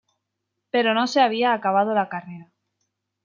[0.71, 2.51] Pero no se había acabado la carrera.